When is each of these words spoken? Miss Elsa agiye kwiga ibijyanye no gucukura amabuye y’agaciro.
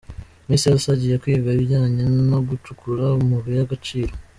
Miss 0.47 0.63
Elsa 0.69 0.91
agiye 0.93 1.15
kwiga 1.21 1.47
ibijyanye 1.53 2.03
no 2.29 2.39
gucukura 2.47 3.03
amabuye 3.09 3.55
y’agaciro. 3.59 4.11